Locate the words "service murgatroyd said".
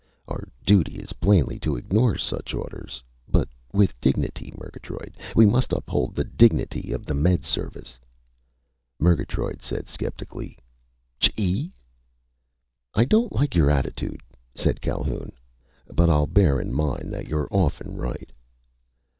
7.45-9.87